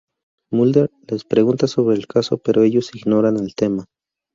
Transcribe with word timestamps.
Mulder 0.51 0.89
les 1.09 1.23
pregunta 1.25 1.67
sobre 1.67 1.95
el 1.95 2.07
caso 2.07 2.39
pero 2.39 2.63
ellos 2.63 2.89
ignoran 2.95 3.37
el 3.37 3.53
tema. 3.53 3.85